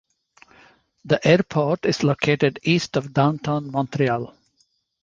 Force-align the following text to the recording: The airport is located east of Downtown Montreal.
The 1.05 1.19
airport 1.27 1.85
is 1.85 2.01
located 2.03 2.59
east 2.63 2.97
of 2.97 3.13
Downtown 3.13 3.71
Montreal. 3.71 4.33